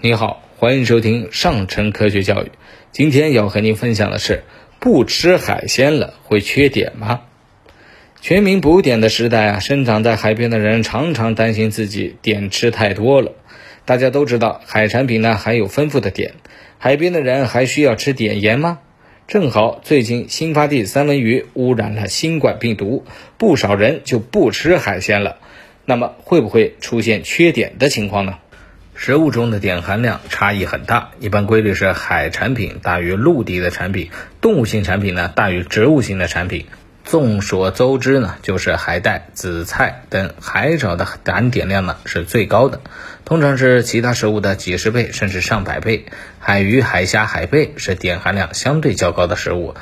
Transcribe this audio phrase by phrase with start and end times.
[0.00, 2.52] 你好，欢迎收听上城科学教育。
[2.92, 4.44] 今天要和您分享的是，
[4.78, 7.22] 不吃海鲜了会缺碘吗？
[8.20, 13.32] 全民补碘的时代啊，生长在海边的人常常担心自己碘吃太多了。
[13.84, 16.30] 大家都知道，海产品呢含有丰富的碘，
[16.78, 18.78] 海边的人还需要吃碘盐吗？
[19.26, 23.04] 正好最近新发地三文鱼污染了新冠病毒，
[23.36, 25.38] 不少人就不吃海鲜了。
[25.84, 28.38] 那么会不会出现缺碘的情况呢？
[29.00, 36.66] 食物中的碘含量差异很大，一般规律是海产品大于陆地的产品，动物性产品呢大于植物性的产品。
[37.04, 42.80] 众所周知呢，就是海带、紫菜等海藻的含碘量呢是最高的，
[43.24, 46.06] 通常是其他食物的几十倍甚至上百倍。
[46.40, 49.76] 海鱼、海虾、海贝是碘含量相对较高的食物，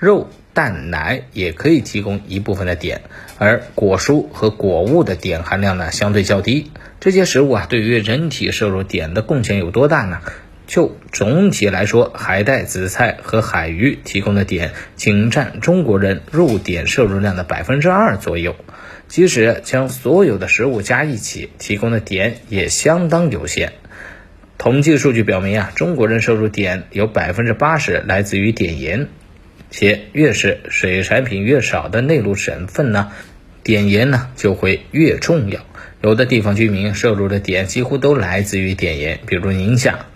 [0.00, 3.00] 肉、蛋、奶也可以提供一部分的碘，
[3.38, 6.70] 而果蔬和果物的碘含量呢相对较低。
[7.00, 10.20] 这些食物啊，对于人体摄入碘的贡献有多大呢？
[10.68, 18.54] 就总体来说，海带、紫菜和海鱼提供的碘仅占中国人入碘摄入量的百分之二左右。
[19.08, 23.72] 即使将所有的食物加一起，提供的碘也相当有限。
[24.58, 29.08] 统计数据表明啊，中国人摄入碘有百分之八十来自于碘盐，
[29.70, 33.12] 且越是水产品越少的内陆省份呢，
[33.62, 35.60] 碘盐呢就会越重要。
[36.00, 40.06] 有的地方居民摄入的碘几乎都来自于碘盐，比如宁夏。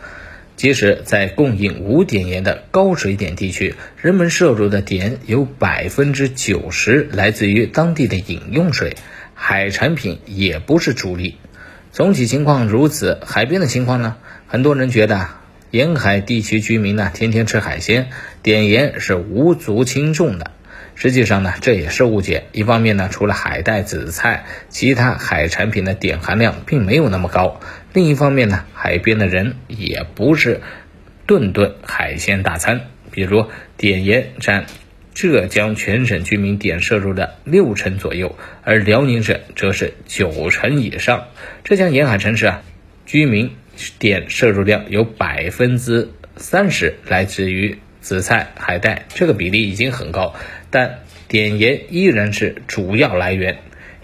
[0.55, 8.95] 即使在供应无碘盐的高水碘地区，人们摄入的碘有百分之九十来自于当地的饮用水，
[9.35, 11.37] 海产品也不是主力。
[11.91, 14.17] 总体情况如此，海边的情况呢？
[14.47, 15.29] 很多人觉得
[15.73, 18.11] 沿海地区居民呢天天吃海鲜，
[18.43, 20.51] 碘盐是无足轻重的。
[20.95, 22.45] 实际上呢，这也是误解。
[22.53, 27.59] 一方面呢，除了海带、紫菜，其他海产品的碘含量并没有那么高；
[27.95, 30.61] 另一方面呢，海边的人也不是
[31.27, 32.83] 顿顿海鲜大餐。
[33.11, 33.47] 比如，
[33.79, 34.67] 碘盐占
[35.15, 41.29] 浙江全省居民碘摄入的六成左右，而辽宁省则是九成以上。
[41.65, 42.63] 浙江沿海城市啊，
[43.07, 43.53] 居民
[43.99, 50.35] 碘摄入量有百分之三十来自于紫菜、海带，这个比例已经很高。
[50.71, 53.59] 但碘盐依然是主要来源。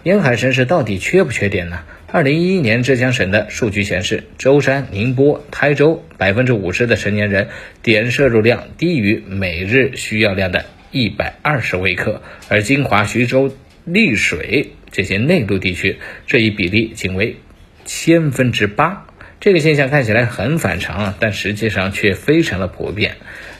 [0.04, 1.80] 沿海城市到底缺不缺碘呢？
[2.10, 7.48] 二零一一年浙江省的数据显示，舟山、宁波、台州百分之五十的成年人
[7.82, 13.54] 碘摄入量低于每日需要量的一百二十微克，而金华、徐州、
[13.84, 17.36] 丽水这些内陆地区，这一比例仅为
[17.84, 19.07] 千分之八。
[19.40, 23.16] 这个现象看起来很反常啊，但实际上却非常的普遍。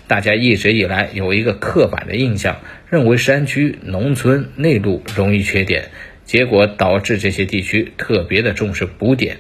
[0.09, 5.85] 大家一直以来有一个刻板的印象，认为山区、农村、内陆容易缺碘，
[6.25, 9.37] 结果导致这些地区特别的重视补碘，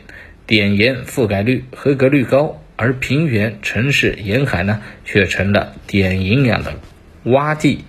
[0.46, 6.74] 碘盐覆盖率、合格率高，而平原、城市、沿海呢，却成了碘营养的
[7.24, 7.84] 洼地。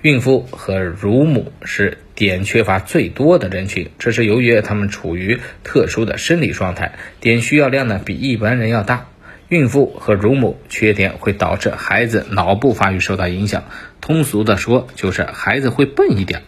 [0.00, 9.06] 孕妇和乳母是碘缺乏最多的人群，这是由于他们处于特殊的生理状态，碘需要量呢比一般人要大。
[9.48, 13.64] 孕妇和乳母缺碘会导致孩子脑部发育受到影响，
[14.00, 16.42] 通俗的说就是孩子会笨一点。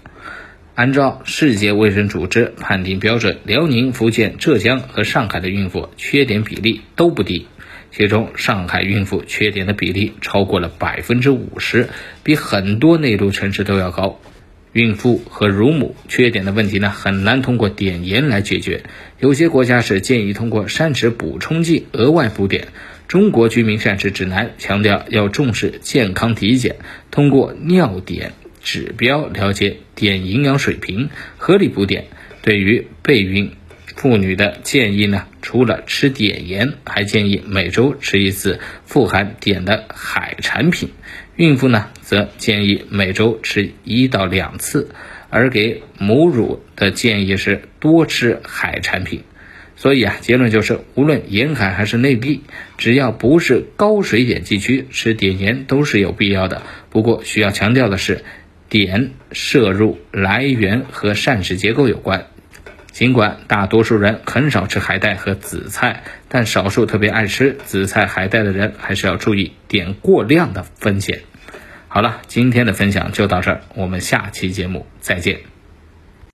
[0.76, 7.46] 按照世界卫生组织判定标准，辽宁、福建、浙江和上海的孕妇缺碘比例都不低，
[7.90, 11.88] 其中上海孕妇缺碘的比例超过了百分之五十，
[12.22, 14.18] 比很多内陆城市都要高。
[14.74, 18.82] 孕妇和乳母缺碘的问题呢，很难通过碘盐来解决，
[19.20, 22.66] 有些国家是建议通过膳食补充剂额外补碘。
[23.06, 26.76] 中国居民膳食指南强调要重视健康体检，
[27.12, 28.32] 通过尿碘
[28.62, 31.08] 指标了解碘营养水平，
[31.38, 32.04] 合理补碘。
[32.42, 33.52] 对于备孕
[33.96, 40.90] 妇女的建议呢，除了吃碘盐，还建议每周吃一次富含碘的海产品。
[41.36, 44.90] 孕妇呢，则建议每周吃一到两次，
[45.30, 49.22] 而给母乳的建议是多吃海产品。
[49.76, 52.42] 所以啊，结论就是，无论沿海还是内地，
[52.78, 56.62] 只要不是高水碘地区，吃碘盐都是有必要的。
[56.90, 58.22] 不过需要强调的是，
[58.68, 62.26] 碘摄入来源和膳食结构有关。
[62.94, 71.22] 尽管大多数人很少吃海带和紫菜，但少数特别爱吃紫菜、海带的人，还是要注意碘过量的风险。
[71.88, 75.53] 好了，今天的分享就到这儿，我们下期节目再见。